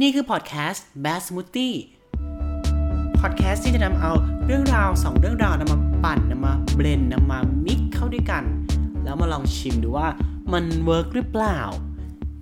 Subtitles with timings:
[0.00, 1.76] นี่คือพอดแคสต์ Bad Smoothie
[3.20, 4.12] พอดแคสต์ที่จะนำเอา
[4.46, 8.44] เรื่องราวสองเรื่องราวนำมาปั่นนำมา blend นำมา mix เข้าด้วยกัน
[9.04, 10.08] แล้วมาลองชิมดูว่า
[10.52, 11.58] มัน work หรือเปล่า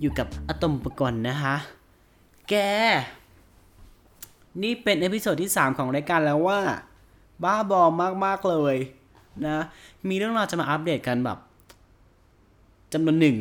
[0.01, 1.55] อยู่กับอะตอมปกรณ์นะคะ
[2.49, 2.55] แก
[4.63, 6.59] นี่เป็น episode ที่ 3 ของรายการแล้วว่า
[7.43, 7.81] บ้าบอ
[8.25, 8.75] มาก ๆ เลย
[9.45, 9.57] นะ
[10.07, 11.37] มีเรื่องราวจะมาอัปเดตกันแบบ
[12.93, 13.35] จำนวนหนึ่ง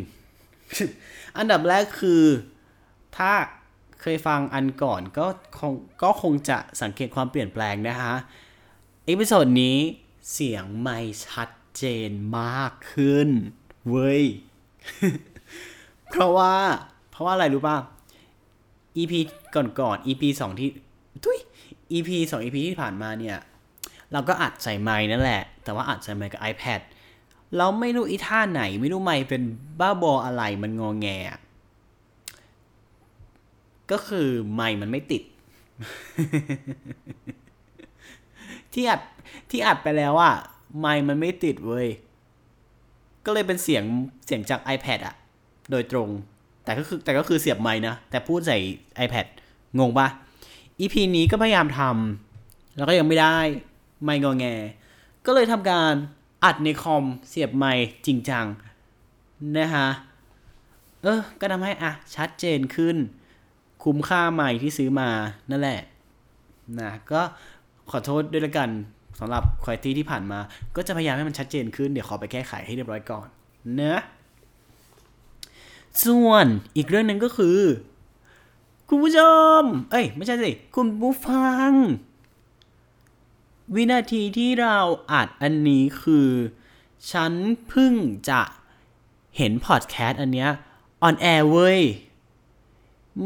[1.39, 2.23] อันดับแรกคือ
[3.17, 3.33] ถ้า
[4.07, 5.27] เคยฟังอันก่อนก็
[5.59, 8.15] คงก็คงจะสังเกตความเปลี่ยนแปลงนะคะ
[9.07, 9.77] episode นี้
[10.33, 13.29] เสียงไมค์ชัดเจนมากขึ้น
[13.89, 14.23] เว้ย
[16.11, 16.55] เพราะว่า
[17.11, 17.77] เพราะว่าอะไรรู้ป่ะ
[18.97, 19.13] EP
[19.55, 20.69] ก่อนๆ EP สองที่
[21.25, 21.39] ทุย
[21.93, 23.39] EP สอง EP ที่ผ่านมาเนี่ย
[24.13, 26.81] เราก็อัดใส่ไมค์นั่นแหละ แต่ว่าอัดใส่ไมค์กับ iPad
[27.57, 29.43] เราไม่รู้อีท่าไหน ไม่รู้ไม้เป็น
[29.81, 31.39] บ้าบออะไรมันงอแงอะ
[33.95, 35.23] ก็คือไม้มันไม่ติด
[38.73, 39.01] ที่อัด
[39.51, 40.35] ที่อัดไปแล้วอะ
[40.79, 41.87] ไม้มันไม่ติดเว้ย
[43.25, 43.85] ก็เลยเป็นเสียง
[44.27, 45.15] เสียงจาก iPad อะ
[45.71, 46.09] โดยตรง
[46.65, 48.59] แต่ก็คือแต่ก็คือเสียบไม้นะ แต่พูดใส่
[49.05, 49.27] iPad
[49.79, 50.09] งงปะ
[50.81, 53.37] EP นี้ก็พยายามทำแล้วก็ยังไม่ได้
[54.05, 54.47] ไม่งอแง
[55.27, 55.93] ก็เลยทำการ
[56.45, 57.73] อัดในคอมเสียบไม้
[58.07, 58.47] จริงจัง
[59.57, 59.89] นะฮะ
[61.03, 62.97] เออ ก็ทำให้อะชัดเจนขึ้น
[63.85, 65.09] คุ้มค่าใหม่ที่ซื้อมา
[65.51, 65.81] นั่นแหละ
[66.81, 67.21] นะก็
[67.91, 68.71] ขอโทษด้วยละกัน
[69.19, 70.39] สำหรับคุณภาพที่ผ่านมา
[70.77, 73.27] ก็จะพยายามให้มันชัดเจนขึ้น เดี๋ยวขอไปแก้ไขให้เรียบร้อยก่อน
[73.75, 74.03] เนะ
[76.05, 76.47] ส่วน
[76.77, 77.59] อีกเรื่องหนึ่งก็คือ
[78.89, 79.21] คุณผู้ช
[79.61, 81.71] ม เอ้ย ไม่ใช่สิ คุณผู้ฟัง
[83.75, 84.79] วินาทีที่เรา
[85.13, 86.29] อัดอันนี้คือ
[87.11, 87.33] ฉัน
[87.69, 87.95] เพิ่ง
[88.31, 88.41] จะ
[89.37, 90.51] เห็นพอดแคสต์อันเนี้ย
[91.03, 91.81] on air เว้ย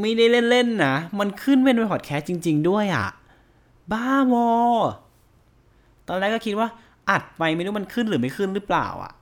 [0.00, 3.08] ไม่ได้เล่นๆนะ มันขึ้นเป็นพอดแคสต์จริง ๆ ด้วยอะ่ะ
[3.92, 4.50] บ้าบอ
[6.08, 6.68] ตอนแรกก็คิดว่า
[7.10, 9.12] อัดไปไม่รู้มันขึ้นหรือไม่ขึ้นหรือเปล่าอะ่ะ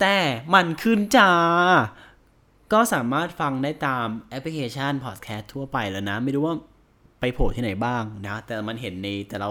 [0.00, 0.16] แต่
[0.54, 1.30] มันขึ้นจ้า
[2.72, 6.54] ก็สามารถฟังได้ตามแอปพลิเคชันพอดแคสต์ทั่วไปแล้วนะ ไม่รู้ว่า
[7.20, 9.50] ไปโผล่ที่ไหนบ้างนะ แต่มันเห็นในแต่เรา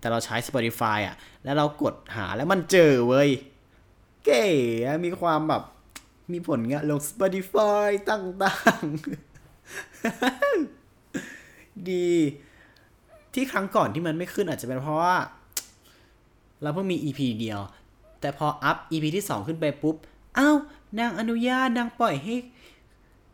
[0.00, 3.28] แต่เราใช้ Spotify อะ แล้วเรากดหาแล้วมันเจอเว้ย
[4.24, 4.44] เก๋
[5.04, 5.62] มีความแบบ
[6.32, 9.29] มีผลงานลง Spotify ต่างๆ
[11.90, 12.08] ดี
[13.34, 15.16] ที่ครั้งก่อนที่มันไม่ขึ้นอาจจะเป็นเพราะว่า
[16.62, 17.60] เราเพิ่งมี EP เดียว
[18.20, 19.96] แต่พออัพ EP ที่ 2 ขึ้นไปปุ๊บ
[20.38, 20.56] อ้าว
[20.98, 22.34] นางอนุญาตนางปล่อยให้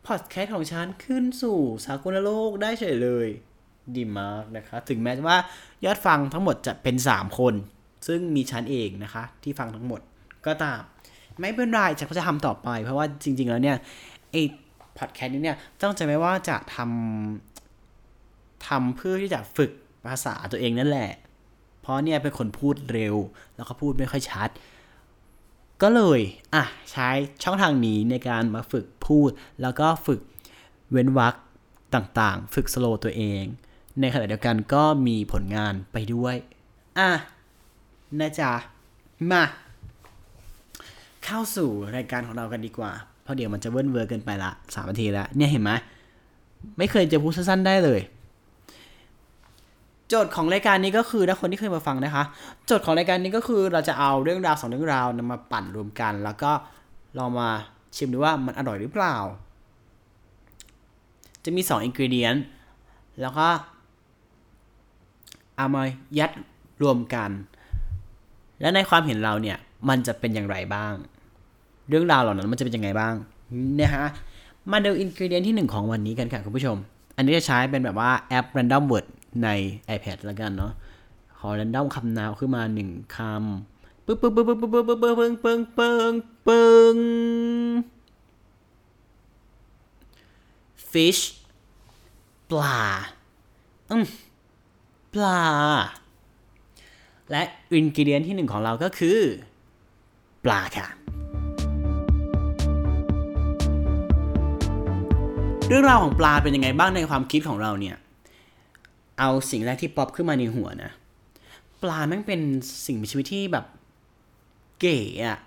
[0.05, 3.27] พอดแคสต์ของฉันขึ้นสู่สากลโลกได้เฉยเลย
[3.95, 5.37] ดีมากนะคะ ถึงแม้ว่า
[5.85, 7.53] ยอดฟังทั้งหมดจะเป็น 3 คน
[8.07, 10.01] ซึ่งมีฉันเองนะคะ ที่ฟังทั้งหมด
[10.45, 10.81] ก็ตาม
[11.39, 13.77] ไม่เป็นไรฉันก็จะทำต่อไป เพราะว่าจริง ๆ แล้วเนี่ย
[14.31, 14.35] ไอ
[14.99, 19.71] พอดแคสต์นี้เนี่ยตั้งใจไว้ว่าจะทำทำเพื่อที่จะฝึก
[20.07, 21.11] ภาษาตัวเองนั่นแหละ
[21.81, 23.15] เพราะเนี่ยเป็นคนพูดเร็ว
[23.55, 24.49] แล้วก็พูดไม่ค่อยชัด
[25.81, 26.19] ก็เลย
[26.53, 27.09] อะใช้
[27.43, 29.29] ช่องทางนี้ในการมาฝึกพูด
[29.61, 30.19] แล้วก็ฝึก
[30.91, 31.33] เว้นวรรค
[31.95, 33.43] ต่างๆ ฝึกสโลตัวเอง
[33.99, 36.35] ในขณะเดียวกันก็มีผลงานไปด้วย
[36.99, 37.09] อะ
[38.19, 38.53] นะจ๊ะ
[39.31, 39.43] มา
[41.25, 42.91] เข้าสู่รายการของเรากันดีกว่า
[43.27, 45.71] เพราะเดี๋ยวมันจะเวิ้นเวอร์เกินไปละสามนาทีแล้วเนี่ยเห็นไหม
[46.77, 48.01] ไม่เคยจะพูดสั้นๆได้เลย
[50.07, 52.23] โจทย์ของรายการนี้ก็คือถ้าคนที่เคยมาฟังนะคะ
[52.65, 56.51] โจทย์ของรายการนี้ก็คือเราจะเอาเรื่องราวสองเรื่องราวนำมาปั่นรวมกัน แล้วก็
[57.17, 57.49] ลองมา
[57.95, 59.15] ชิมดูว่ามันอร่อยหรือเปล่า
[61.43, 62.35] จะมี2องอินกิเดียน
[63.21, 63.47] แล้วก็
[65.57, 65.83] เอามา
[66.19, 66.31] ยัด
[66.81, 67.29] รวมกัน
[68.61, 69.57] และในความเห็นเราเนี่ย
[69.89, 70.93] มันจะเป็นอย่างไรบ้าง
[71.89, 73.13] เรื่องราวเหล่านั้นมันจะเป็นยังไงบ้าง
[73.79, 74.07] นะฮะ
[74.71, 76.77] มาดูอินกิเดียนที่ 1 ของวันนี้กันค่ะคุณผู้ชม
[77.17, 79.05] อันนี้จะใช้เป็นแบบว่าแอป Random Word
[79.43, 79.49] ใน
[79.95, 80.71] iPad แล้วกันเนาะ
[81.39, 86.15] ขอ Random คำนาวขึ้นมา 1คำปึ๊บปึ๊บปึ๊บปึ๊บปึ๊บปึ๊บปึ๊บปึ๊บปึ๊บปึ๊บ
[86.47, 86.65] ปึ๊
[86.95, 86.97] บ
[90.91, 91.21] fish
[92.49, 92.79] ปลา
[93.91, 94.03] อืม
[95.13, 95.41] ปลา
[97.31, 97.41] และ
[97.71, 99.19] อินกิเดียนที่หนึ่งของเราก็คือ
[100.45, 100.87] ปลาค่ะ
[105.69, 107.95] เรื่องราวของปลาเป็นยังไงบ้างในความคิดของเราเนี่ย
[109.19, 110.91] เอาสิ่งแรกที่ป๊อปขึ้นมาในหัวนะ
[111.83, 112.41] ปลาแม่งเป็น
[112.85, 113.65] สิ่งมีชีวิตที่แบบ
[114.79, 115.39] เก๋อะ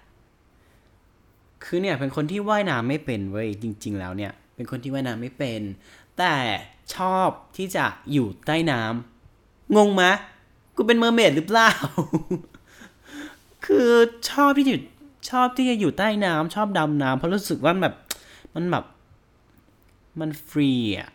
[1.65, 5.61] คือเนี่ยเป็นคนที่ว่ายน้ำไม่เป็นเว้ยจริง ๆ แล้วเนี่ย เป็นคนที่ว่ายน้ำไม่เป็น
[6.19, 6.35] แต่
[6.95, 10.03] ชอบที่จะอยู่ใต้น้ำงงไหม
[10.77, 11.71] กูเป็น mermaid หรือเปล่า
[13.67, 13.91] คือ
[14.31, 14.77] ชอบที่จะ
[15.31, 17.95] ชอบที่จะอยู่ใต้น้ำชอบดำน้ำเพราะรู้สึกว่าแบบ
[18.57, 18.85] มันแบบ
[20.21, 21.11] มันฟรีอะ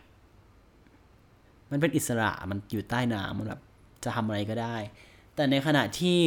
[1.70, 3.60] มันเป็นอิสระ มันอยู่ใต้น้ำมันแบบ
[4.04, 4.76] จะทำอะไรก็ได้
[5.34, 6.20] แต่ในขณะที่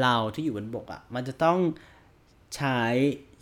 [0.00, 1.58] เราที่อยู่บนบกอะ มันจะต้อง
[2.56, 2.80] ใช้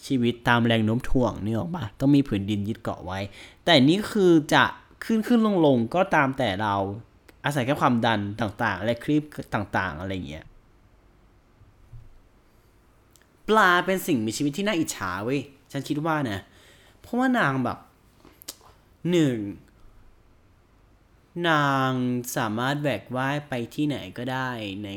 [0.06, 3.20] ชีวิตตามแรงโน้มถ่วงนึกออกปะต้องมีผืนดินยึดเกาะไว้
[3.64, 4.64] แต่นี่คือจะ
[5.04, 6.74] ขึ้นขึ้นลงลงก็ตามแต่เรา
[7.44, 9.22] อาศัยแค่ความดันต่างๆ และคลิป
[9.54, 10.44] ต่างๆ อะไรเงี้ย
[13.48, 15.40] ปลาเป็นสิ่งมีชีวิตที่น่าอิจฉาเว้ย
[15.72, 16.38] ฉันคิดว่านะ
[17.00, 17.78] เพราะว่านางแบบ
[19.12, 21.48] 1.
[21.48, 21.92] นาง
[22.36, 24.50] สามารถแหวกว่ายไปที่ไหนก็ได้
[24.84, 24.88] ใน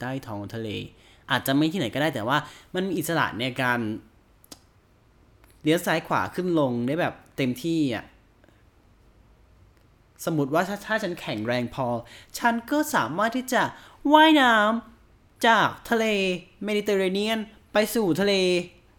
[0.00, 0.68] ใต้ท้องทะเล
[1.30, 2.38] อาจจะไม่ที่ไหนก็ได้แต่ว่า
[2.74, 3.80] มันมีอิสระในการ
[5.62, 8.04] เลี้ยวซ้ายขวาขึ้นลงได้แบบเต็มที่อะ
[10.24, 11.86] สมมติว่าถ้าถ้าฉันแข็งแรงพอ
[12.38, 13.62] ฉันก็สามารถที่จะ
[14.12, 16.04] ว่ายน้ำจากทะเล
[16.64, 17.38] เมดิเตอร์เรเนียน
[17.72, 18.34] ไปสู่ทะเล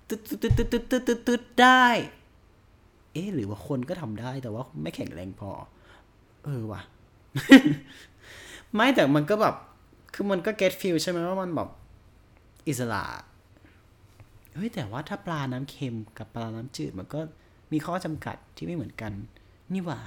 [0.10, 1.86] ตึ๊ดตึ๊ดตึ๊ดตึ๊ดตึ๊ดตึ๊ดได้
[3.18, 5.52] เอ๊ะหรือว่าคนก็ทำได้แต่ว่าไม่แข็งแรงพอ
[6.46, 6.82] เออว่ะ
[8.74, 9.56] ไม่แต่มันก็แบบ
[10.14, 11.70] คือมันก็ get feel ใช่ไหมว่ามันแบบ
[12.68, 13.04] อิสระ
[14.54, 17.20] เฮ้ยแต่ว่าถ้าปลาน้ำเค็มกับปลาน้ำจืดมันก็
[17.72, 19.12] มีข้อจำกัดที่ไม่เหมือนกัน
[19.74, 20.00] นี่ว่า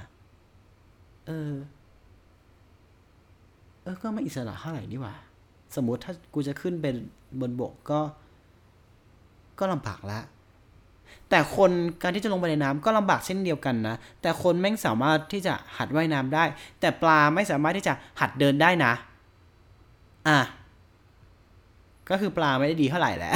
[1.25, 1.53] เออ
[3.83, 5.15] เออ ก็ไม่อิสระเท่าไหร่นี่ว่า
[5.75, 6.95] สมมติถ้ากูจะขึ้นเป็น
[7.39, 7.99] บนบกก็
[9.59, 10.19] ก็ลำบากละ
[11.29, 11.71] แต่คน
[12.01, 16.43] การที่จะลงไปในน้ำก็ลำบากเช่นเดียวกันนะ แต่คนแม่งสามารถที่จะหัดว่ายน้ำได้
[16.79, 18.93] แต่ปลาไม่สามารถที่จะหัดเดินได้นะ
[20.27, 20.39] อะ
[22.09, 23.33] ก็คือปลาไม่ได้ดีเท่าไหร่แหละ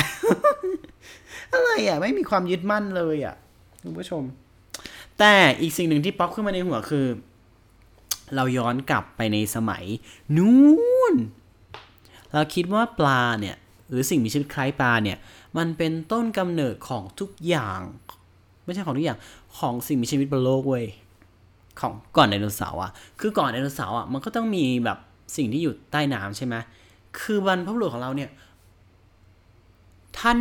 [1.53, 3.35] อะไรอะ ไม่มีความยึดมั่นเลยอะ
[3.83, 4.23] คุณผู้ชม
[5.19, 7.05] แต่อีกสิ่งหนึ่งที่ป๊อปขึ้นมาในหัวคือ
[8.35, 9.83] เราย้อนกลับไปในสมัย
[10.37, 11.15] นู้น
[12.31, 13.55] เราคิดว่าปลาเนี่ย
[13.89, 15.17] หรือสิ่งมีชีวิตคล้ายปลาเนี่ย
[15.57, 17.81] มันเป็นต้นกำเนิดของทุกอย่าง
[18.65, 19.19] ไม่ใช่ของทุกอย่าง
[19.57, 20.85] ของสิ่งมีชีวิตบนโลกเว้ย
[21.79, 24.97] ของก่อนไดโนเสาร์อะ คือก่อนไดโนเสาร์อะมันก็ต้องมีแบบ
[25.35, 26.55] สิ่งที่อยู่ใต้น้ำใช่ไหม
[27.19, 28.29] คือบรรพบุรุษของเราเนี่ย
[30.19, 30.39] ท่าน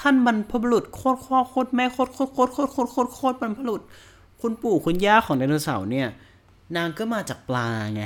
[0.00, 3.80] ท่านบรรพบุรุษโคตรโคตรโคตรแม่โคตรโคตรโคตรโคตรโคตรโคตรโคตรบรรพบุรุษ
[4.40, 6.08] คุณปู่คุณย่าของไดโนเสาร์เนี่ย
[6.76, 8.02] นางก็มาจากปลาไง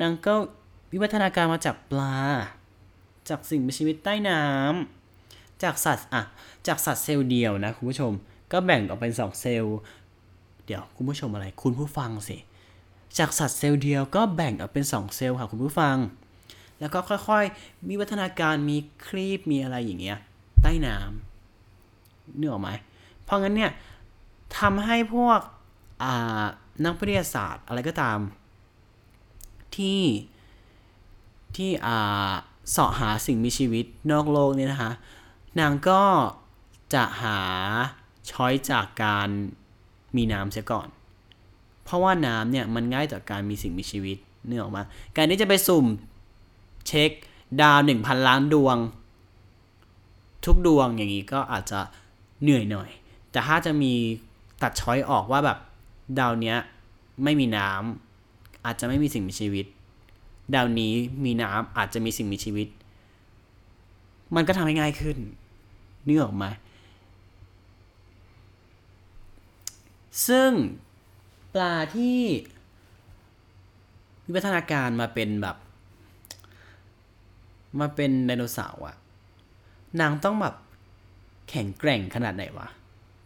[0.00, 0.34] นางก็
[0.92, 2.16] วิวัฒนาการมาจากปลา
[3.28, 5.01] จากสิ่งมีชีวิตใต้น้ำ
[5.62, 6.22] จากสัตว์อะ
[6.66, 8.12] จากสัตว์เซลล์เดียวนะคุณผู้ชม
[8.52, 9.76] ก็แบ่งออกเป็นสองเซลล์
[10.66, 12.36] เดี๋ยวคุณผู้ชมอะไรคุณผู้ฟังสิ
[13.18, 15.96] จากสัตว์เซลล์เดียวก็แบ่งออกเป็นสองเซลล์ค่ะคุณผู้ฟัง
[16.80, 18.76] แล้วก็ค่อยๆ มีวัฒนาการมี
[19.06, 20.18] ครีบมีอะไรอย่างเงี้ย
[20.62, 22.70] ใต้น้ำเนึกออกไหม
[23.24, 23.70] เพราะงั้นเนี่ย
[24.58, 25.40] ทำให้พวก
[26.84, 28.18] นักวิทยาศาสตร์อะไรก็ตาม
[29.76, 30.02] ที่
[31.56, 32.32] ที่อ่า
[32.70, 34.92] เสาะหาสิ่งมีชีวิตนอกโลกเนี่ยนะคะ
[35.60, 36.02] นางก็
[36.94, 37.38] จะหา
[38.30, 39.28] ช้อยจากการ
[40.16, 40.88] มีน้ำเสียก่อน
[41.84, 44.82] เพราะว่าน้ำเนี่ยมันง่ายต่อการมีสิ่งมีชีวิตเนื้อออกมา
[45.16, 45.86] การที่จะไปสุ่ม
[46.86, 47.10] เช็ค
[47.60, 48.76] ดาวหนึ่งพันล้านดวง
[50.44, 51.80] ทุกดวงอย่างนี้ก็อาจจะ
[52.42, 52.90] เหนื่อยหน่อย
[53.30, 53.92] แต่ถ้าจะมี
[54.62, 55.58] ตัดช้อยออกว่าแบบ
[56.18, 56.58] ดาวเนี้ย
[57.24, 59.66] ไม่มีน้ำอาจจะไม่มีสิ่งมีชีวิต
[60.54, 60.94] ดาวนี้
[61.24, 62.68] มีน้ำอาจจะมีสิ่งมีชีวิต
[64.34, 65.18] มันก็ทำให้ง่ายขึ้น
[66.06, 66.44] นึกออกไหม
[70.28, 70.50] ซึ่ง
[71.54, 72.20] ปลาที่
[74.24, 75.56] วิวัฒนาการมาเป็นแบบ
[77.80, 78.96] มาเป็นไดโนเสาร์อะ
[80.00, 80.54] นางต้องแบบ
[81.50, 82.68] แข็งแกร่งขนาดไหนวะ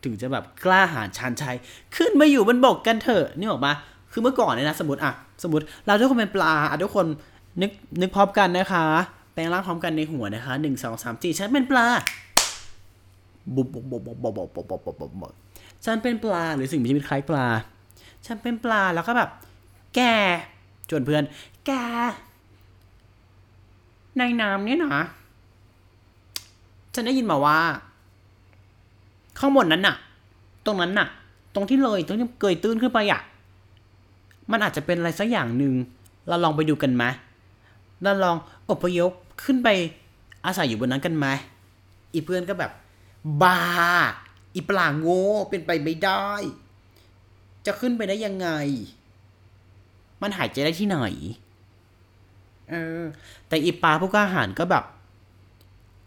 [0.04, 1.56] ถึงจะแบบกล้าหาญชานชัย
[1.96, 3.72] ขึ้นมาอยู่บนบกกันเถอะนี่ออกมา
[4.12, 5.12] คือเมื่อก่อนเนี่ยนะ สมมติอะ
[5.42, 7.06] สมมติเราทุกคนเป็นปลาอะทุกคน
[7.62, 7.70] นึก
[8.00, 8.84] นึกพร้อมกันนะคะ
[9.32, 11.86] แปลงร่างพร้อมกันในหัวนะคะหนึ่งสองสามสี่ฉันเป็นปลา
[13.54, 15.32] บุบบุบบุบบุบบุบบุบบุบบุบบุบ
[15.84, 17.46] ฉันเป็นปลาหรือสิ่งมีชีวิตคล้ายปลา
[18.26, 19.30] ฉันเป็นปลาแล้วก็แบบ
[19.94, 20.00] แก
[20.90, 21.22] จวนเพื่อน
[21.66, 21.70] แก
[24.18, 25.04] ในน้ำเนี่ยนะ
[26.94, 27.58] ฉันได้ยินมาว่า
[29.38, 29.96] ข้างบนนั้นน่ะ
[30.66, 31.08] ตรงนั้นน่ะ
[31.54, 33.20] ตรงที่เลยตรงที่เกยตื้นขึ้นไปอะ
[34.50, 35.74] มันอาจจะเป็นอะไรสักอย่างหนึ่ง
[36.28, 37.04] เราลองไปดูกันไหม
[38.02, 38.36] เราลอง
[38.70, 39.12] อพยพ
[39.44, 39.68] ขึ้นไป
[40.46, 41.26] อาศัยอยู่บนนั้นกันไหม
[42.12, 42.70] อีเพื่อนก็แบบ
[43.42, 43.60] บา
[44.54, 46.28] อีปลาโง่เป็นไปไม่ได้
[47.66, 48.48] จะขึ้นไปได้ยังไง
[50.22, 50.98] มันหายใจได้ที่ไหน
[52.70, 53.02] เออ
[53.48, 54.84] แต่อีปลาผู้กล้าหาญก็แบบ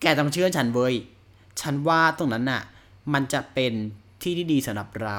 [0.01, 0.95] แกต้องเชื่อฉันเว้ย
[1.61, 2.61] ฉันว่าตรงนั้นน่ะ
[3.13, 3.73] มันจะเป็น
[4.21, 5.17] ที่ที่ดีสำหรับเรา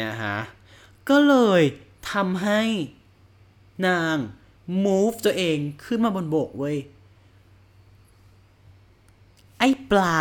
[0.00, 0.36] นะฮะ
[1.08, 1.62] ก็เลย
[2.12, 2.62] ทำให้
[3.86, 4.16] นาง
[4.84, 6.76] move ตัวเองขึ้นมาบนบกเว้ย
[9.58, 10.18] ไอ้ปลา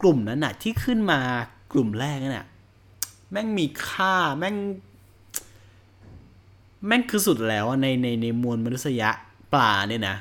[0.00, 1.20] กลุ่มนั้นน่ะที่ขึ้นมา
[1.72, 2.46] กลุ่มแรกนั่นน่ะ
[3.30, 4.56] แม่งมีค่าแม่ง
[6.86, 9.10] แม่งคือสุดแล้วในในในมวลมนุษยะ
[9.52, 10.16] ปลาเนี่ยนะ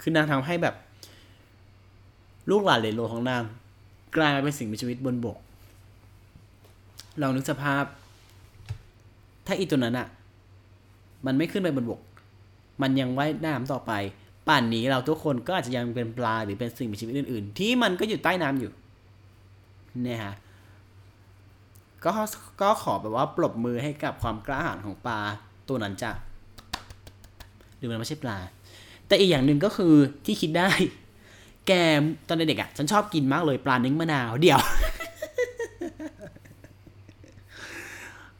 [0.00, 0.74] คือนางทำให้แบบ
[2.50, 3.42] ลูกหลานเลนโลของนาง
[4.16, 5.36] กลายมาเป็นสิ่งมีชีวิตบนบก
[7.20, 7.84] ลองนึกสภาพ
[9.46, 10.08] ถ้าอีตัวนั้นอะ
[11.26, 12.00] มันไม่ขึ้นไปบนบก
[12.82, 13.92] มันยังว่ายน้ำต่อไป
[14.48, 18.70] ป่านนี้เราทุกคนก็อาจจะยังเป็นปลาหรือเป็นสิ่งมีชีวิตอื่น ๆ ที่มันก็อยู่ใต้น้ำอยู่
[20.02, 20.34] เนี่ยฮะ
[22.04, 22.12] ก็
[22.60, 25.18] ก็ขอแบบว่าปรบมือให้กับความกล้าหาญของปลา
[25.68, 26.10] ตัวนั้นจ้ะ
[27.76, 28.38] หรือมันไม่ใช่ปลา
[29.06, 29.94] แต่อีกอย่างหนึ่งก็คือ
[30.24, 30.70] ที่คิดได้
[31.66, 31.72] แก
[32.28, 34.60] ตอนเด็กๆอะฉันชอบกินมากเลยปลานึ่งมะนาวเดี๋ยว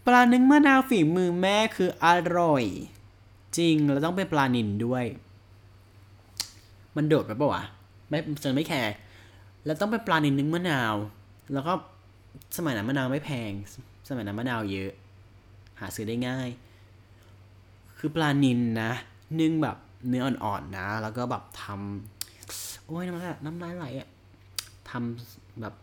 [0.06, 2.06] ปลานึ่งมะนาวฝีมือแม่คืออ
[2.38, 2.64] ร่อย
[3.56, 5.04] จริงแล้วต้องเป็นปลานินด้วย
[6.96, 7.62] มันโดดไปปะวะ
[8.08, 8.94] ไม่ฉันไม่แคร์
[9.64, 10.94] แล้วต้องเป็นปลานินนึ่งมะนาว
[11.52, 11.72] แล้วก็
[12.56, 13.52] สมัยนั้นมะนาวไม่แพง
[14.08, 14.92] สมัยนั้นมะนาวเยอะ
[15.80, 16.48] หาซื้อได้ง่าย
[17.98, 18.92] คือปลานินนะ
[19.40, 19.76] นึ่งแบบ
[20.08, 24.08] เนื้ออ่อนๆนะ แล้วก็แบบทำโอ้ยน้ำลายน้ำลายไหลอะ
[24.90, 25.74] ทำแบบ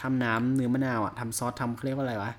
[0.00, 2.32] ทำน้ำเนื้อมะนาวอะทำซอสทำเขาเรียกว่าอะไรวะ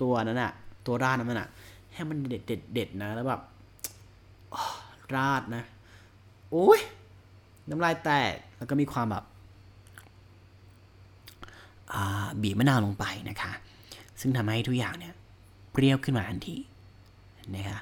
[0.00, 0.52] ตัวนั้นอะ
[0.86, 1.48] ตัวราดนั้นอะ
[1.94, 3.40] ให้มันเด็ดเด็ดเด็ดนะ แล้วแบบ
[5.14, 5.62] ราดนะ
[6.50, 6.80] โอ้ย
[7.70, 9.24] น้ำลายแตก แล้วก็มีความแบบ
[12.42, 13.52] บีบมะนาวลงไปนะคะ
[14.20, 15.14] ซึ่งทำให้ทุกอย่างเนี่ย
[15.72, 16.56] เปรี้ยวขึ้นมาทันที
[17.56, 17.78] นะคะ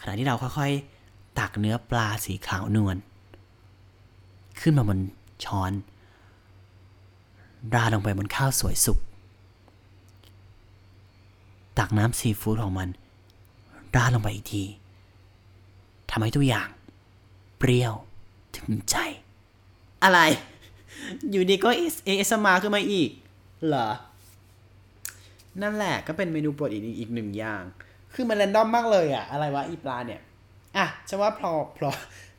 [0.00, 2.96] ขณะที่เราค่อยๆ ตักเนื้อปลาสีขาวนวล
[4.60, 4.98] ขึ้นมาบน
[5.44, 5.72] ช้อน
[7.74, 8.98] ราลงไปบนข้าวสวยสุก
[11.78, 12.88] ตักน้ำซีฟู้ดของมัน
[13.96, 14.64] ราลงไปอีกที
[16.10, 16.68] ทำให้ทุกอย่าง
[17.58, 17.94] เปรี้ยว
[18.56, 18.96] ถึงใจ
[20.02, 20.20] อะไร
[21.30, 21.70] อยู่ดีก็
[22.04, 23.10] เอสมาขึ้นมาอีก
[23.66, 23.88] เหรอ
[25.62, 27.62] นั่นแหละก็เป็นเมนูโปรดอีกอีกหนึ่งอย่าง
[28.14, 30.20] คือมันแรนดอมมากเลยอะอะไรวะอีปลาเนี่ย
[30.76, 31.90] อะจะว่าพอพอ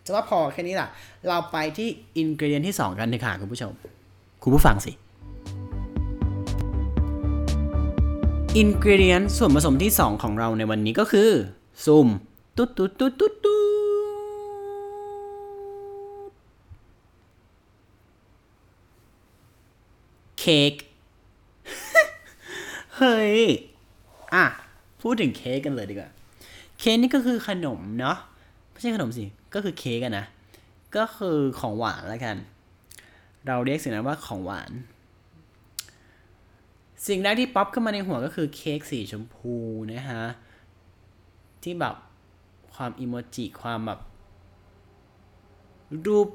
[0.06, 0.88] จะว่าพอแค่นี้ล่ะ
[1.28, 1.88] เราไปที่
[2.18, 3.72] อินกรเดียนที่ 2 กันเลยค่ะคุณผู้ชม
[4.44, 4.92] คุณผู้ฟังสิ
[8.58, 11.30] อินกรเดียนส่วนผสมที่ 2 ของเราในวันนี้ก็คือ
[11.86, 12.08] ซุ่ม
[12.58, 13.64] ตุ๊ดตุ๊ดตุ๊ดตุ๊ดตุ๊ด
[20.40, 20.74] เค้ก
[23.04, 23.40] เฮ้ย
[24.34, 24.46] อะ
[25.02, 26.12] พูดถึงเค้กกันเลยดีกว่า
[26.80, 28.18] เค้กนี่ก็คือขนมเนาะ
[28.72, 30.26] ไม่ใช่ขนมสิ ก็คือเค้กกันนะ
[30.98, 32.36] ก็คือของหวานแล้วกัน
[33.48, 34.72] เราเรียกสิ่งนั้นว่าของหวาน
[37.08, 39.56] สิ่งแรกที่ป๊อปขึ้นมาในหัวก็คือเค้กสีชมพู
[39.92, 40.24] นะฮะ
[41.64, 41.96] ที่แบบ
[42.76, 44.00] ความอิโมจิความแบบ
[46.06, 46.28] รูป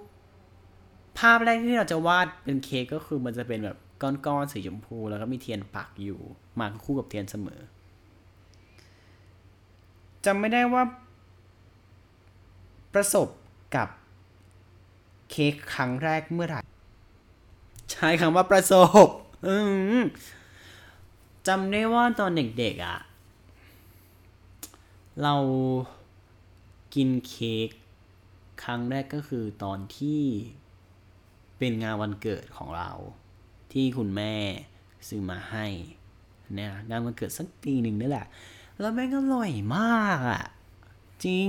[1.19, 6.21] ภาพแรกที่เราจะวาดเป็นเค้กก็คือมันจะเป็นแบบ ก้อนๆสีชมพูแล้วก็มีเทียนปักอยู่
[6.59, 7.61] มาคู่กับเทียนเสมอ
[10.25, 10.83] จำไม่ได้ว่า
[12.95, 13.29] ประสบ
[13.77, 13.89] กับ
[15.31, 16.61] เค้กครั้งแรกเมื่อไหร่
[17.93, 18.75] ใช้คำว่าประส
[19.07, 19.09] บ
[21.47, 22.99] จำได้ว่าตอนเด็กๆอะ่ะ
[25.23, 25.35] เรา
[26.95, 27.69] กินเค้ก
[28.63, 30.23] ครั้งแรกก็คือตอนที่
[31.59, 32.91] เป็นงานวันเกิดของเรา
[33.73, 34.35] ที่คุณแม่
[35.09, 35.67] ซื้อมาให้
[36.59, 38.27] นี่ยงานวันเกิดสักปีหนึ่งนี่แหละ
[38.81, 40.43] แล้วแม่งอร่อยมากอะ่ะ
[41.25, 41.49] จริง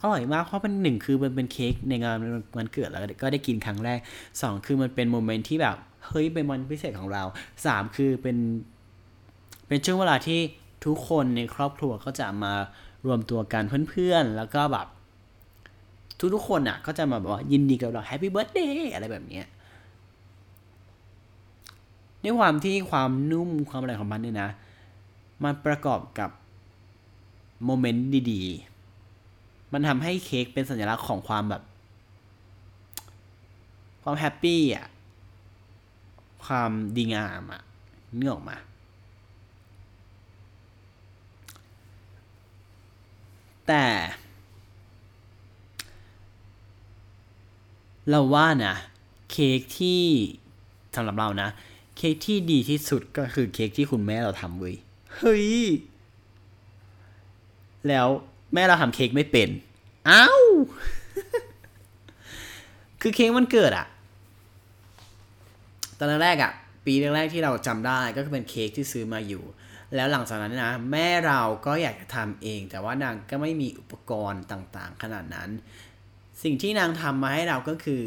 [0.00, 2.16] อร่อยมาก เพราะเป็นหนึ่งคือมันเป็นเค้กในงาน
[2.56, 3.98] วันเกิดแล้วก็ได้กินครั้งแรก
[4.40, 7.22] สองคือมันเป็น moment ที่แบบ เฮ้ยเป็นวันพิเศษของเรา
[7.66, 8.36] สามคือเป็น
[9.68, 10.40] เป็นช่วงเวลาที่
[10.86, 12.52] ทุกคนในครอบครัวเขาจะมา
[13.06, 14.86] รวมตัวกันเพื่อนๆ แล้วก็แบบ
[16.34, 19.46] ทุกๆคนอะ ก็จะมาบอกว่ายินดีกับเรา happy birthday อะไรแบบเนี้ย
[22.22, 24.50] ด้วยความที่ความนุ่มความอะไรของมันเนี่ยนะ
[25.44, 26.30] มันประกอบกับ
[27.64, 31.62] โมเมนต์ดีๆ มันทำให้เค้กเป็นสัญลักษณ์ของความแบบ
[34.02, 34.86] ความแฮปปี้อะ
[36.44, 37.62] ความดีงามอะ
[38.16, 38.56] เนื้อออกมา
[43.68, 43.84] แต่
[48.08, 48.74] เราว่านะ
[49.30, 50.02] เค้กที่
[50.94, 51.48] สำหรับเรานะ
[51.98, 54.74] เค้กที่ดีที่สุดก็คือเค้กที่คุณแม่เราทำเว้ย
[55.16, 55.46] เฮ้ย
[57.88, 58.08] แล้ว
[58.54, 59.48] แม่เราทำเค้กไม่เป็น
[60.10, 60.44] อ้าว
[63.02, 63.86] คือเค้กมันเกิดอะ
[65.98, 66.52] ตอนแรกอะ
[66.86, 69.44] ปีแรกๆที่เราจำได้ก็คือเป็นเค้กที่ซื้อมาอยู่
[69.94, 75.50] แล้วหลังจากนั้นนะ แม่เราก็อยากจะทำเอง แต่ว่านางก็ไม่มีอุปกรณ์ต่างๆ ขนาดนั้น
[76.42, 78.02] สิ่งที่นางทำมาให้เราก็คือ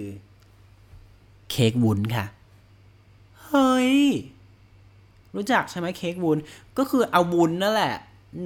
[1.52, 2.26] เค้กวุ้นค่ะ
[3.52, 3.94] เฮ้ย
[5.36, 6.38] รู้จักใช่ไหมเค้กวุ้น
[6.78, 7.96] ก็คือเอาวุ้นนั่นแหละ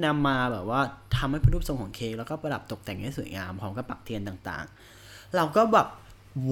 [0.04, 0.80] นำมาแบบว่า
[1.16, 5.86] ทำให้เป็นรูปทรงของเค้กแล้วก็ประดับตกแต่งให้สวยงามพร้อมกับปักเทียนต่างๆ เราก็แบบ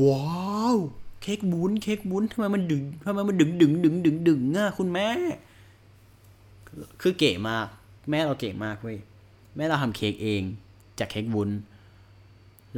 [0.02, 0.76] ว้าว
[1.22, 5.08] เค้กบุ้นเค้กบุ้นทำไมมันดึงทำไมมันดึงดึงดึงดึงดึงอะคุณแม่
[7.02, 7.66] คือเก๋มาก
[8.10, 8.98] แม่เราเก๋มากเว้ย
[9.56, 10.42] แม่เราทำเค้กเอง
[10.98, 11.50] จากเค้กบุ้น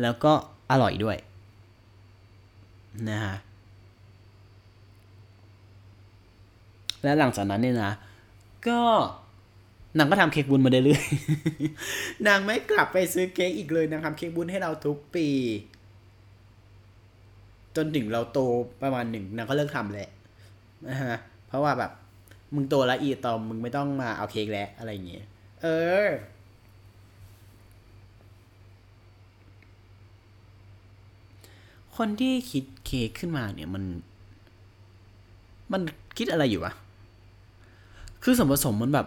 [0.03, 0.33] แล้วก็
[0.71, 1.17] อร่อยด้วย
[3.09, 3.37] นะฮะ
[7.07, 7.93] และหลังจากนั้นเนี่ยนะ
[8.69, 8.81] ก็
[9.99, 15.29] นางก็ทำเค้กบุญมาเรื่อยๆนางไม่กลับไปซื้อเค้กอีกเลยนางทำเค้กบุญให้เราทุกปี
[17.77, 18.39] จนถึงเราโต
[18.83, 20.09] ประมาณหนึ่งนางก็เลิกทำแหละ
[20.89, 21.17] นะฮะ
[21.49, 21.93] เพราะว่าแบบ
[22.55, 25.25] มึงโตแล้วอีตอมมึงไม่ต้องมาเอาเค้กแล้วอะไรอย่างเงี้ย
[25.63, 25.67] เอ
[26.07, 26.09] อ
[31.97, 33.85] คนที่คิดเค้กขึ้นมาเนี่ยมัน
[35.73, 35.83] มัน
[36.19, 36.73] คิดอะไรอยู่วะ
[38.29, 39.07] คือส่วนผสมมันแบบ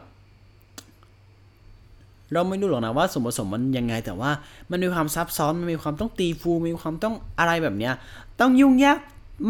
[2.33, 4.31] เราไม่รู้หรอกนะว่าส่วนผสมมันยังไง แต่ว่า
[4.69, 7.93] มันมีความซับซ้อนมันมีความต้องตีฟูมีความต้องอะไรแบบเนี้ย
[8.39, 8.99] ต้องยุ่งยาก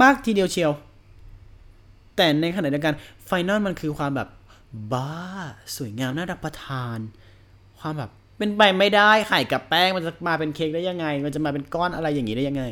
[0.02, 0.72] มากทีเดียวเชียว
[2.16, 2.96] แต่ในขณะเดียวกัน
[3.26, 4.30] ไฟนอลมันคือความแบบ
[4.94, 5.12] บ้า
[5.76, 6.98] สวยงามน่ารับประทาน
[7.80, 12.64] ความแบบเป็นไปไม่ได้ไข่กับแป้งมันจะมาเป็นเค้กได้ยังไง มันจะมาเป็นก้อนอะไรอย่างนี้ได้ยังไง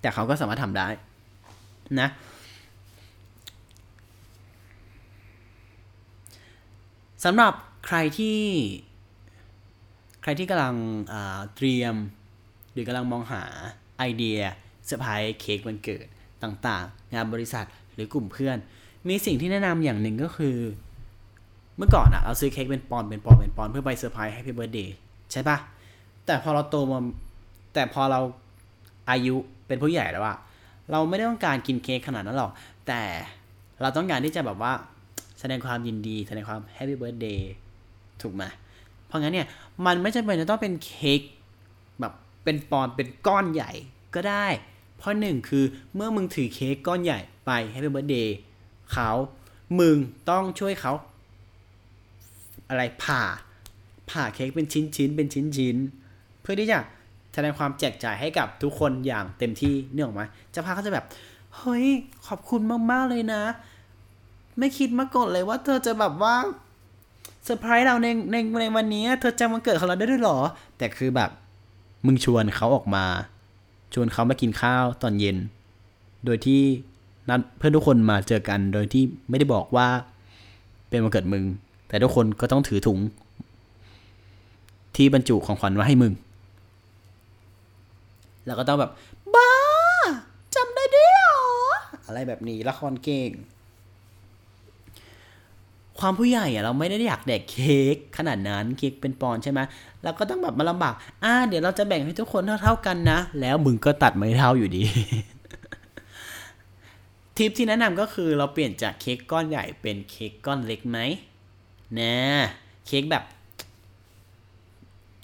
[0.00, 0.86] แต่เขาก็สามารถทำได้
[2.00, 2.08] นะ
[7.24, 7.52] สำหรับ
[7.86, 8.38] ใครที่
[10.22, 10.76] ใครที่กำลัง
[11.56, 11.94] เตรียม
[12.72, 13.42] หรือกำลังมองหา
[13.98, 14.38] ไอเดีย
[14.86, 16.06] เซอร์ไพรส์เค้กวันเกิด
[16.42, 18.56] ต่างๆ งานบริษัทหรือกลุ่มเพื่อน
[19.08, 20.56] มีสิ่งที่แนะนำอย่างหนึ่งก็คือ
[21.76, 24.96] เมื่อก่อนอะเราซื้อเค้กเป็นปอนด์เป็นปอนด์เป็นปอนด์เพื่อไป surprise happy birthday
[25.32, 25.56] ใช่ปะ
[26.26, 26.98] แต่พอเราโตมา
[27.74, 28.20] แต่พอเรา
[29.10, 29.34] อายุ
[29.66, 30.36] เป็นผู้ใหญ่แล้วอะ
[30.90, 32.52] เราไม่ได้ต้องการกินเค้กขนาดนั้นหรอก
[32.86, 33.02] แต่
[33.80, 34.72] เราต้องการที่จะแบบว่า
[35.42, 37.52] แสดงความยินดีแสดงความ happy birthday
[38.22, 38.44] ถูกไหม
[39.06, 39.46] เพราะงั้นเนี่ย
[39.86, 41.20] มันไม่จำเป็นจะต้องเป็นเค้ก
[42.00, 42.12] แบบ
[42.44, 43.72] เป็นปอนด์เป็นก้อนใหญ่
[44.14, 44.46] ก็ได้
[44.96, 48.36] เพราะหนึ่งคือเมื่อมึงถือเค้กก้อนใหญ่ไป happy birthday
[48.92, 49.10] เขา
[49.78, 49.96] มึง
[50.30, 50.92] ต้องช่วยเขา
[52.68, 53.22] อะไรผ่า
[54.10, 56.78] ผ่าเค้กเป็นชิ้นชิ้นๆเป็นชิ้นชิ้นๆเพื่อที่จะ
[57.34, 61.04] แสดงความแจกจ่ายให้กับทุกคนอย่างเต็มที่นึกออกไหมเจ้าภาพก็จะแบบ
[61.56, 61.86] เฮ้ย
[62.26, 63.42] ขอบคุณมาก ๆ เลยนะ
[64.58, 66.34] ไม่คิดมาก่อนเลยว่าเธอจะแบบว่า
[67.44, 70.38] เซอร์ไพรส์เราในในในวันนี้ เธอจำวันเกิดของเราได้ด้วยหรอ
[70.78, 71.30] แต่คือแบบ
[72.06, 73.04] มึงชวนเขาออกมา
[73.94, 75.36] ชวนเขามากินข้าวตอนเย็น
[76.24, 76.60] โดยที่
[77.28, 79.88] นัดเพื่อนทุกคนมาเจอกัน โดยที่ไม่ได้บอกว่า
[80.88, 81.44] เป็นวันเกิดมึง
[81.88, 82.98] แต่ทุกคนก็ต้องถือถุง
[84.96, 86.12] ที่บรรจุของขวัญมาให้มึง
[88.46, 88.90] แล้วก็ต้องแบบ
[89.34, 89.50] บ้า
[90.54, 91.34] จำได้ด้วยหรอ
[92.06, 93.30] อะไรแบบนี้ละครเก่ง
[96.02, 99.60] ความผู้ใหญ่อะเราไม่ได้อยากแดกเค้กขนาดนั้นเค้กเป็นปอนใช่ไหม
[100.02, 104.82] แล้วก็ต้องแบบมาลำบากอ่าเดี๋ยวเราจะแบ่งให้ทุกคนเท่าๆกันนะ แล้วมึงก็ตัดไม่เท่าอยู่ดี
[107.36, 110.98] ทิปที่แนะนำก็คือเราเปลี่ยนจากเค้กก้อนใหญ่เป็นเค้กก้อนเล็กไหม
[111.98, 112.14] นะ
[112.86, 113.24] เค้กแบบ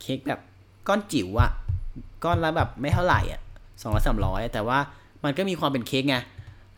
[0.01, 0.41] เค้กแบบ
[0.88, 1.51] ก้อนจิ๋วอะ
[2.25, 3.41] ก้อนละแบบไม่เท่าไหร่อะ
[3.81, 4.79] สองร้อยสามร้อยแต่ว่า
[5.25, 6.17] มันก็มีความเป็นเค้กไง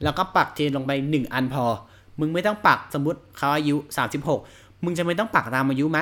[0.03, 1.65] แล้วก็ปักเทียนลงไปหนึ่งอันพอ
[2.19, 4.41] มึงไม่ต้องปักสมมติเขาอายุสามสิบหก
[4.85, 5.99] มึงจะไม่ต้องปักตามอายุไหม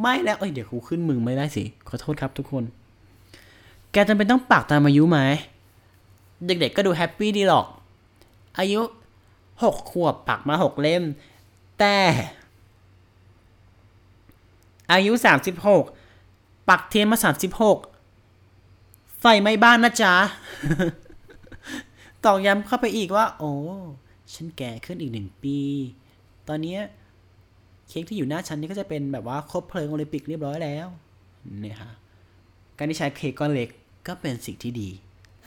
[0.00, 2.64] ไม่แล้วเอ้ยเดี๋ยวกูขึ้นมึงไม่ได้สิ ขอโทษครับทุกคน
[3.92, 5.18] แกจำเป็นต้องปักตามอายุไหม
[6.46, 7.66] เด็กๆก็ดู happy ดีหรอก
[8.58, 8.80] อายุ
[9.62, 11.02] หกขวบปักมาหกเล่ม
[11.78, 11.96] แต่
[14.92, 15.84] อายุสามสิบหก
[16.68, 17.78] ปักเทียนมาสามสิบหก
[19.20, 20.14] ไฟไหม้บ้านนะจ๊ะ
[22.24, 23.52] ตอกย้ำเข้าไปอีกว่า โอ้
[24.34, 25.58] ฉันแก่ขึ้นอีกหนึ่งปี
[26.48, 26.78] ตอนนี้
[27.88, 30.86] เค้กที่อยู่หน้าฉันนี่ก็จะเป็นแบบว่าครบเพลิงโอลิมปิกเรียบร้อยแล้ว
[31.60, 31.92] เนี่ยฮะ
[32.78, 33.68] การที่ใช้เค้กก้อนเล็ก
[34.06, 34.90] ก็เป็นสิ่งที่ดี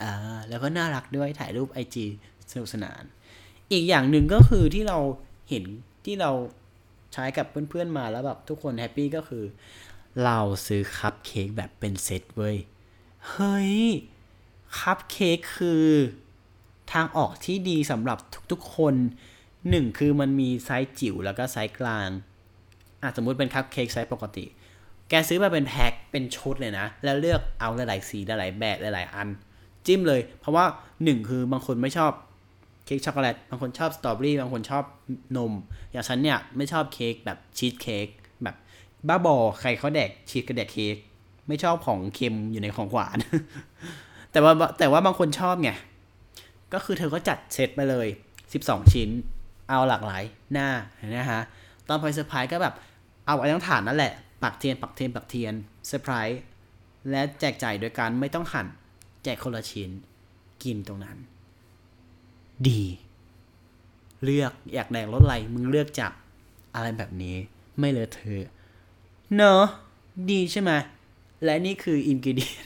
[0.02, 0.12] อ่า
[0.48, 2.04] แล้วก็น่ารักด้วยถ่ายรูปไอจี
[2.50, 3.02] สนุกสนาน
[3.72, 4.98] อีกอย่างหนึ่งก็คือที่เรา
[5.50, 5.64] เห็น
[6.04, 6.30] ที่เรา
[7.12, 9.44] ใช้กับเพื่อนๆมาแล้วแบบทุกคน happy ก็คือ
[10.24, 12.56] เราซื้อคัพเค้กแบบเป็นเซตเว้ย
[13.30, 13.74] เฮ้ย
[14.78, 15.86] คัพเค้กคือ
[16.92, 18.18] ทางออกที่ดีสำหรับ
[18.50, 18.94] ทุกๆคน
[19.70, 22.08] หนึ่งคือมันมีไซส์จิ๋วแล้วก็ไซส์กลาง
[23.02, 24.44] อะสมมุติเป็นคัพเค้กไซส์ปกติ
[25.08, 29.28] แกซื้อมาเป็นแพ็คเป็นชุดเลยนะ แล้วเลือกเอาหลายๆสีหลายๆแบบหลายๆอัน
[29.86, 30.64] จิ้มเลย เพราะว่า
[31.04, 32.12] หนึ่งคือบางคนไม่ชอบ
[32.86, 34.84] เค้กช็อกโกแลตบางคนชอบสตรอเบอรี่บางคนชอบ
[35.36, 35.52] นม
[35.92, 38.06] อย่างฉันเนี่ยไม่ชอบเค้กแบบชีสเค้ก
[38.42, 38.56] แบบ
[39.08, 40.96] บ้าบอใครเขาแดกชีสกับแดกเค้ก
[41.48, 43.18] ไม่ชอบของเค็มอยู่ในของหวาน
[44.32, 45.70] แต่ว่าแต่ว่าบางคนชอบไง
[46.72, 48.08] ก็คือเธอก็จัดเซตไปเลย
[48.50, 49.08] 12 ชิ้น
[49.68, 50.68] เอาหลากหลายหน้า
[51.16, 51.42] นะฮะ
[51.88, 52.74] ตอนไพรส์ก็แบบ
[53.26, 55.54] เอาไอ้ทั้งฐานนั่นแหละ ปักเทียน ปักเทียน ปักเทียน
[55.86, 56.40] เซอร์ไพรส์
[57.10, 58.66] และแจกจ่ายโดยการไม่ต้องหั่น
[59.24, 59.90] แจกคนละชิ้น
[60.62, 61.16] กินตรงนั้น
[62.68, 62.82] ดี
[64.24, 66.12] เลือกอยากแดกรสอะไรมึงเลือกจับ
[66.74, 67.36] อะไรแบบนี้
[67.78, 68.50] ไม่เลอะเทอะ
[69.34, 69.62] เนอะ
[70.30, 70.70] ดีใช่ไหม
[71.44, 72.64] และนี่คือ ingredient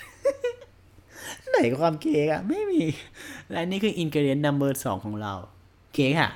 [1.55, 2.83] ไหนความเค้กอะไม่มี
[3.51, 5.33] และนี่คือ ingredient number สองของเรา
[5.95, 6.31] เค้กค่ะ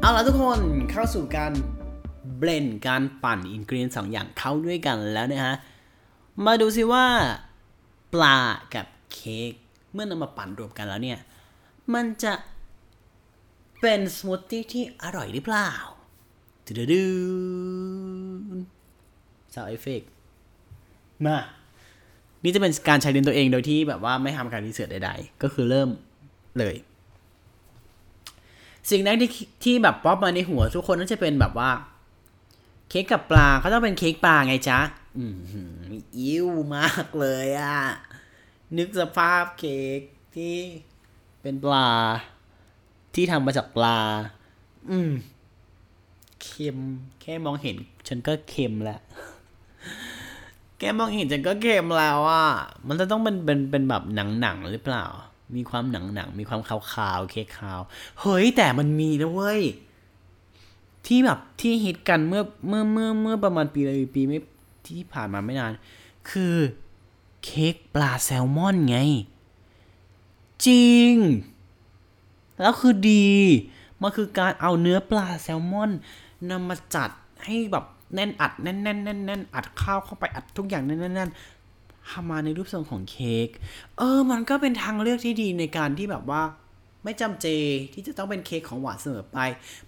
[0.00, 0.60] เอาละทุกคน
[0.90, 1.52] เข้าสู่การ
[2.38, 5.54] blend การปั่น ingredient สองอย่างเข้าด้วยกันแล้วนะฮะ
[6.44, 7.06] มาดูซิว่า
[8.12, 8.38] ปลา
[8.74, 9.52] กับเค้ก
[9.92, 11.18] เมื่อนำมาปั่นรวมกันแล้วเนี่ย
[11.94, 12.32] มันจะ
[13.80, 15.70] เป็นสมูทตี้ที่อร่อยหรือเปล่า
[16.66, 17.04] ดูดู
[19.50, 20.02] ดู sound effect
[21.26, 21.38] มา
[22.42, 25.88] นี่จะเป็นการ challenge ตัวเองโดยที่แบบว่าไม่ทำการ research ใดๆ ก็คือเริ่ม
[26.58, 26.76] เลย
[28.90, 29.30] สิ่งแรกที่
[29.64, 31.70] ที่แบบป๊อปมาในหัว ทุกคนน่าจะเป็นแบบว่า
[32.88, 34.78] เค้กกับปลาเขาต้องเป็นเค้กปลาไงจ๊ะ
[35.18, 35.34] อืม
[35.90, 37.78] ออิ่วมากเลยอะ
[38.78, 40.00] นึกสภาพเค้ก
[40.36, 40.56] ที่
[41.42, 41.88] เป็นปลา
[43.14, 43.98] ที่ทำมาจากปลา
[44.90, 45.10] อืม
[46.42, 46.78] เค็ม
[47.20, 47.76] แค่มองเห็น
[48.08, 49.00] ฉันก็เค็มแล้ว
[50.80, 52.46] แกมองเห็นฉันก็เค็มแล้วอะ
[52.86, 54.02] มันจะต้องเป็นเป็นเป็นแบบ
[54.40, 55.04] หนังๆหรือเปล่า
[55.56, 57.80] มีความหนังๆมีความขาวๆเค้กขาว
[58.20, 59.60] เฮ้ยแต่มันมีนะเว้ย
[61.06, 64.38] ที่แบบที่ฮิตกันเมื่อเมื่อเมื่อเมื่อประมาณปีเลยปีไม่
[64.86, 65.72] ที่ผ่านมาไม่นาน
[66.30, 66.54] คือ
[67.44, 68.98] เค้กปลาแซลมอนไง
[70.66, 71.12] จริง
[72.60, 73.30] แล้วคือดี
[74.00, 75.90] มันคือการเอาเนื้อปลาแซลมอน
[76.50, 77.10] นำมาจัด
[77.44, 81.30] ให้แบบ แน่นอัดแน่นแน่นแน่นแน่นอัดข้าวเข้าไปอัดทุกอย่างแน่นแน่นแน่น
[82.10, 83.48] ทำมาในรูปทรงของเค้ก
[83.98, 86.42] เออ มันก็เป็นทางเลือกที่ดีในการที่แบบว่า
[87.04, 87.46] ไม่จำเจ
[87.92, 89.38] ที่จะต้องเป็นเค้กของหวานเสมอไป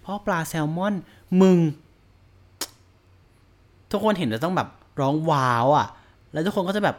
[0.01, 0.93] เพราะปลาแซลมอน
[1.41, 1.59] มึง
[3.91, 5.87] ทุกคนเห็นจะต้องแบบร้องว้าวอะ
[6.33, 6.95] แล้วทุกคนก็จะแบบ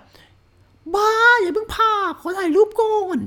[0.95, 1.11] บ้า
[1.41, 3.19] อย่าเพิ่งพาพขอถ่ายรูปก่อน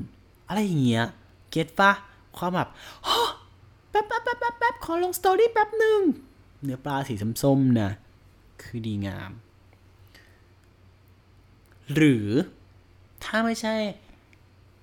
[0.47, 1.05] อะไรอย่างเงี้ย
[1.51, 1.91] เก็ตปะ
[2.38, 2.69] ความแบบ
[3.07, 3.29] ฮะ
[3.89, 6.01] แป๊บแป๊บแป๊บแป๊บแป๊บขอลงสตอรี่แป๊บหนึ่ง
[6.63, 7.89] เนื้อปลาสีส้มๆนะ
[8.62, 9.32] คือดีงาม
[11.93, 12.28] หรือ
[13.24, 13.76] ถ้าไม่ใช่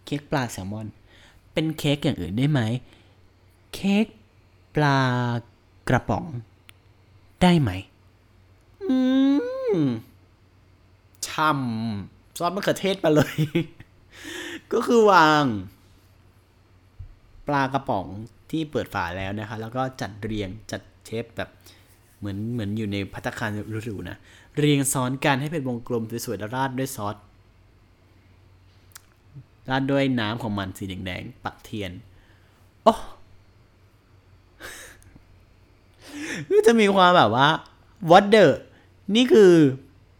[0.04, 0.86] เค้กปลาแซลมอน
[1.52, 2.60] เป็นเค้กอย่างอื่นได้ไหม
[3.74, 4.06] เค้ก
[4.74, 4.98] ปลา
[5.88, 6.24] กระป๋อง
[7.42, 7.70] ได้ไหม
[8.82, 8.96] อื
[9.76, 9.78] ม
[11.26, 13.36] ช่ำซอสมะเขือเทศไปเลย
[14.72, 15.44] ก็คือวาง
[17.48, 18.06] ปลากระป๋อง
[18.50, 21.50] ที่เปิดฝาแล้วนะคะ แล้วก็จัดเรียงจัด เชฟแบบ
[22.18, 23.50] เหมือนเหมือนอยู่ในพัตคาร
[23.84, 24.16] หรูๆนะ
[24.56, 27.16] เรียงซ้อนกันให้เป็นวงกลมสวยๆแล้วราดด้วยซอส
[29.70, 31.92] ราดด้วยน้ำของมันสีแดงๆปักเทียน
[32.82, 32.94] โอ้
[36.50, 37.48] ก็จะมีความแบบว่า
[38.10, 38.46] what the
[39.16, 39.52] นี่คือ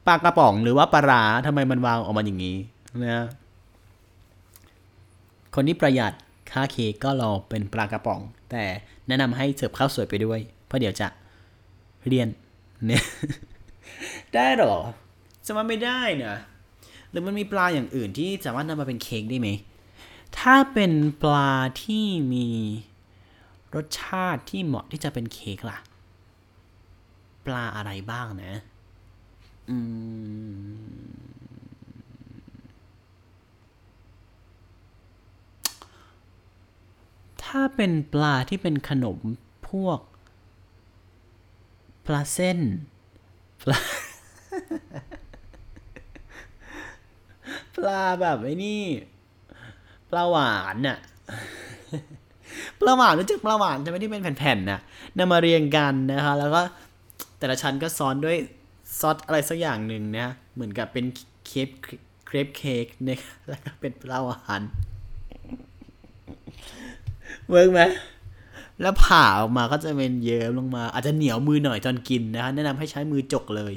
[0.07, 2.57] ปลากระป๋องหรือว่าปลาร้าทำไมมันวางออกมาอย่างนี้
[3.05, 3.27] นะ
[5.55, 6.13] คนที่ประหยัด
[6.51, 8.21] ค่าเคก็รอเป็นปลากระป๋อง
[8.51, 8.65] แต่
[9.07, 10.41] แนะนำให้เสิร์ฟข้าวสวยไปด้วย
[10.75, 11.09] ราะเดี๋ยวจะ
[12.09, 12.29] เรียน
[12.87, 13.05] เนี่ย
[14.35, 14.77] ได้หรอ
[15.47, 16.37] จะมาไม่ได้นะ
[17.11, 19.49] หรือมันมีปลาอย่างอื่นที่สามารถนำมาเป็นเค้กได้ไหม
[20.39, 22.49] ถ้าเป็นปลาที่มี
[23.75, 25.79] รสชาติที่เหมาะที่จะเป็นเค้กล่ะ
[27.47, 28.55] ปลาอะไรบ้างนะ
[29.71, 29.77] อื
[30.63, 31.25] ม
[37.45, 39.19] ถ้าเป็นปลาที่เป็นขนม
[39.71, 39.99] พวก
[42.07, 42.59] ปลาเส้น
[43.63, 43.79] ปลา
[47.77, 48.83] ปลาแบบไอ้นี่
[50.11, 50.99] ปลาหวานน่ะ
[52.81, 54.81] ปลาหวานรู้จักปลาหวานใช่ไหมที่เป็นแผ่นๆน่ะ
[55.19, 56.61] นำมาเรียงกันนะคะ แล้วก็
[57.39, 58.37] แต่ละชั้นก็ซ้อนด้วย
[58.99, 61.05] ซอสอะไรสักอย่างหนึ่งนะเหมือนกับเป็น
[61.47, 61.69] เคป
[62.27, 64.63] เครปเค้กนี่ยแล้วก็เป็นปลาหวาน
[67.49, 67.81] work ไหม
[68.81, 73.75] แล้วผ่าออกมาก็จะเป็นเยิ้มลงมา อาจจะเหนียวมือหน่อยตอนกินนะคะแนะนำให้ใช้มือจกเลย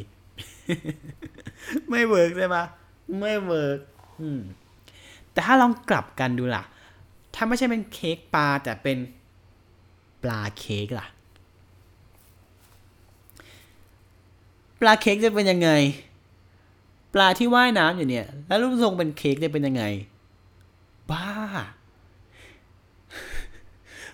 [1.89, 2.63] ไม่ work ใช่ปะ
[3.19, 3.79] ไม่ work
[5.31, 6.63] แต่ถ้าลองกลับกันดูล่ะ
[7.35, 8.97] ถ้าไม่ใช่เป็นเค้กปลาแต่เป็น
[10.23, 11.07] ปลาเค้กล่ะ
[14.81, 15.69] ปลาเค้กจะเป็นยังไง
[17.13, 19.83] ปลาที่ว่ายน้ำอยู่เนี่ย แล้วรูปทรงเป็นเค้กจะเป็นยังไง
[21.11, 21.27] บ้า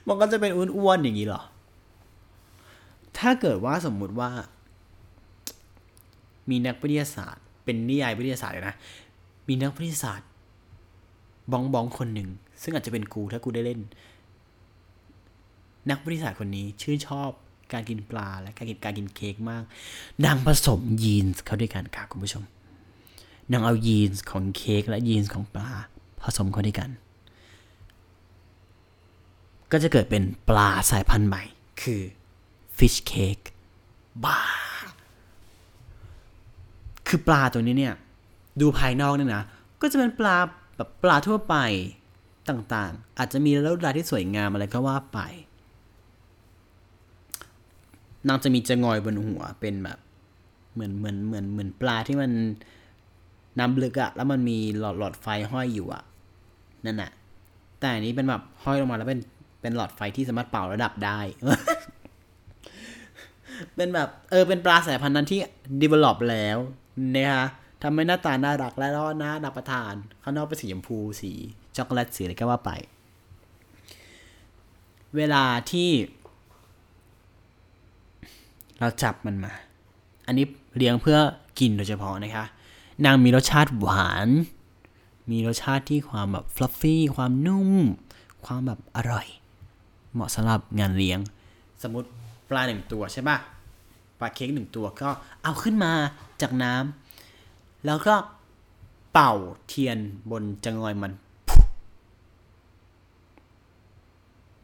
[0.07, 1.41] มันก็จะเป็นอ้วนๆอย่างนี้เหรอ
[3.17, 4.29] ถ้าเกิดว่าสมมุติว่า
[6.49, 8.75] มีนักวิทยาศาสตร์ เป็นนิยายวิทยาศาสตร์เลยนะ
[9.47, 10.27] มีนักวิทยาศาสตร์
[11.51, 12.29] บ้องบองคนหนึ่ง
[12.63, 13.79] ซึ่งอาจจะเป็นกูถ้ากูได้เล่น
[15.89, 17.29] นักบริษัทคนนี้ชื่นชอบ
[17.73, 19.63] การกินปลาและการกินการกินเค้กมาก
[20.25, 22.43] นางผสมยีนส์เข้าด้วยกันค่ะคุณผู้ชม
[23.51, 25.69] นางเอายีนส์ของเค้กและยีนส์ของปลา
[26.21, 26.89] ผสมเข้าด้วยกัน
[29.73, 31.43] ก็จะเกิดเป็นปลาสายพันธุ์ใหม่
[31.81, 32.01] คือ
[32.77, 33.45] fish cake
[34.23, 34.39] บ้า
[37.07, 37.95] คือปลาตัวนี้เนี่ย
[38.61, 39.43] ดูภายนอกเนี่ยนะ
[39.81, 40.37] ก็จะเป็นปลา
[40.75, 41.55] แบบปลาทั่วไป
[42.49, 45.19] ต่างๆ อาจจะมีลวดลายที่สวยงามอะไรก็ว่าไป
[48.27, 49.99] นางจะมีจะงอยบนหัวเป็นแบบ
[50.73, 52.31] เหมือนเหมือนเหมือนเหมือนปลาที่มัน
[53.59, 56.03] น้ำลึกอะแล้วมันมีหลอดหลอดไฟห้อยอยู่อะ
[56.85, 57.11] นั่นแหะ
[57.79, 59.21] แต่อันนี้เป็นแบบห้อยลงมาแล้วเป็น
[59.63, 61.19] เป็นหลอดไฟที่สามารถเป่าระดับได้
[63.75, 65.39] เป็นแบบ เออ เป็นปลาสายพันธุ์นั้นที่
[65.81, 66.57] develop แล้ว
[67.15, 67.45] นะคะ
[67.81, 71.31] ทำให้หน้าตาน่ารักและก็น่ารับประทาน ข้างนอกเป็นสีชมพูสี
[71.75, 72.71] ช็อกโกแลตสีอะไรก็ว่าไป
[75.17, 75.89] เวลาที่
[78.79, 79.53] เราจับมันมา
[80.27, 80.45] อันนี้
[80.77, 81.17] เลี้ยงเพื่อ
[81.59, 82.45] กินโดยเฉพาะนะคะ
[83.05, 84.29] นางมีรสชาติหวาน
[85.31, 87.69] มีรสชาติที่ความแบบฟลัฟฟี่ ความนุ่ม
[88.45, 89.27] ความแบบอร่อย
[90.13, 91.19] เหมาะสำหรับงานเลี้ยง
[91.83, 92.09] สมมติ
[92.49, 93.37] ปลาหนึ่งตัวใช่ปะ
[94.19, 95.09] ปลาเค้กหนึ่งตัวก็
[95.43, 95.91] เอาขึ้นมา
[96.41, 98.15] จากน้ำแล้วก็
[99.13, 99.33] เป่า
[99.67, 99.97] เทียน
[100.31, 101.11] บนจะงอยมัน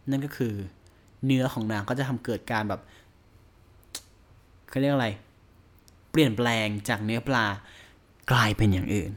[0.09, 0.53] นั่นก็คือ
[1.25, 2.81] เนื้อของนางก็จะทำเกิดการแบบ
[4.69, 5.09] เขาเรียกอะไร
[6.11, 7.45] เปลี่ยนแปลงจากเนื้อปลา
[8.31, 9.11] กลายเป็นอย่างอื่น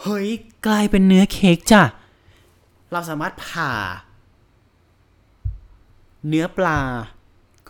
[0.00, 0.28] เฮ้ย
[0.66, 1.82] กลายเป็นเนื้อเค้กจ้ะ
[2.92, 3.72] เราสามารถผ่า
[6.28, 6.80] เนื้อปลา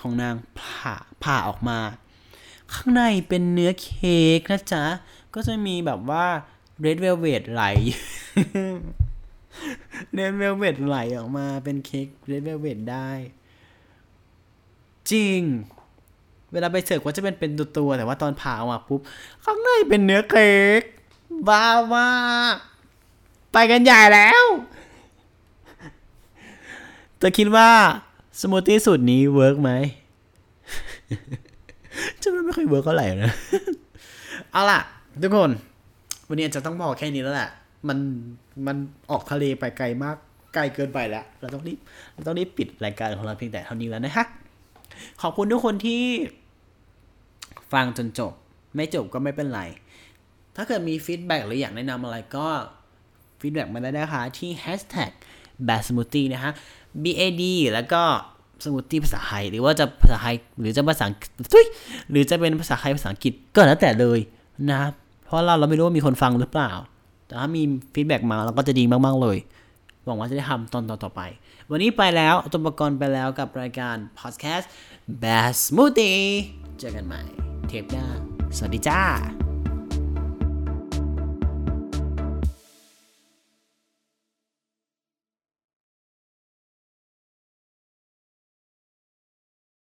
[0.01, 1.79] ของนางผ่าผ่าออกมา
[2.73, 4.85] ข้างในเป็นเนื้อเค้กนะจ๊ะ
[5.35, 6.27] ก็จะมีแบบว่า
[6.85, 7.63] red velvet ไหล
[10.17, 13.11] red velvet ไหลออกมาเป็นเค้ก red velvet ได้
[15.11, 15.41] จริง
[16.53, 19.01] เวลาไปเสิร์ฟก็จะเป็นเป็นตัวๆแต่ว่าตอนผ่าออกมาปุ๊บ
[19.45, 20.83] ข้างในเป็นเนื้อเค้ก
[21.49, 22.09] บ้ามา
[22.55, 22.57] ก
[23.53, 24.45] ไปกันใหญ่แล้ว
[27.19, 27.71] เธอคิดว่า
[28.41, 29.71] สมูทตี้สูตรนี้ work ไหม
[32.23, 33.33] จะไม่ค่อย work เท่าไหร่นะ
[34.53, 34.81] เอาล่ะ
[35.23, 35.51] ทุกคน
[36.29, 37.51] วันนี้อาจจะต้องบอกแค่นี้แล้วแหละ
[37.89, 37.99] มัน
[38.67, 38.77] มัน
[39.11, 40.17] ออกทะเลไปไกลมาก
[40.55, 41.79] ไกลเกินไปแล้ว เราต้องรีบ
[42.13, 44.27] เราต้องรีบปิดรายการของเราเพียงแต่เท่านี้แล้วนะฮะ
[45.23, 46.03] ขอบคุณทุกคนที่
[47.73, 48.33] ฟังจนจบ
[48.77, 49.63] ไม่จบก็ไม่เป็นไร
[50.57, 52.47] ถ้าเกิดมี feedback หรืออยากแนะนำอะไรก็
[53.41, 55.13] feedback มาได้นะคะที่ hashtag
[55.69, 56.53] bad smoothie นะฮะ
[57.03, 58.03] b a d แล้วก็
[58.65, 61.07] สมูทตี้ภาษาไทย หรือว่าจะภาษาไทยหรือจะภาษา
[61.53, 61.67] ทุย
[62.11, 64.19] หรือจะเป็นภาษาไทยภาษาอังกฤษก็แล้วแต่เลย
[64.71, 64.81] นะ
[65.25, 66.73] เพราะเราเราไม่รู้ว่ามีคนฟังหรือเปล่า
[67.27, 67.63] แต่ถ้ามี
[67.95, 69.39] ฟีดแบ็กมาเราก็จะดีมากๆเลย
[70.05, 71.23] หวังว่าจะได้ทำตอนต่อๆไป
[71.71, 74.65] วันนี้ไปแล้วตุประกรณ์ไปแล้วกับรายการ podcast
[75.23, 76.27] Bad Smoothie
[76.79, 77.21] เจอกันใหม่
[77.69, 78.07] เทปหน้า
[78.57, 79.46] สวัสดีจ้า